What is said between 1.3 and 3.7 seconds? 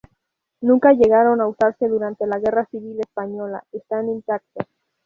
a usarse durante la Guerra civil española,